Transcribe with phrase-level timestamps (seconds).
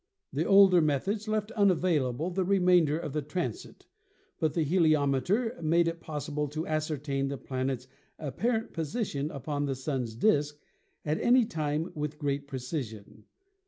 [0.33, 3.85] The older methods left unavailable the remainder of the transit,
[4.39, 10.15] but the heliometer made it possible to ascertain the planet's apparent position upon the Sun's
[10.15, 10.57] disk
[11.05, 13.25] at any time with great precision.